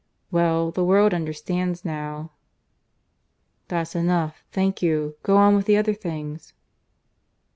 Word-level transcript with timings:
Well, 0.31 0.71
the 0.71 0.83
world 0.83 1.13
understands 1.13 1.85
now" 1.85 2.31
"That's 3.67 3.93
enough, 3.95 4.43
thank 4.51 4.81
you. 4.81 5.15
Go 5.21 5.37
on 5.37 5.55
with 5.55 5.67
the 5.67 5.77
other 5.77 5.93
things." 5.93 6.53